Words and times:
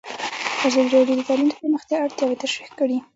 ازادي 0.67 0.89
راډیو 0.95 1.17
د 1.19 1.21
تعلیم 1.27 1.47
د 1.49 1.53
پراختیا 1.59 1.97
اړتیاوې 2.05 2.39
تشریح 2.43 2.71
کړي. 2.79 2.97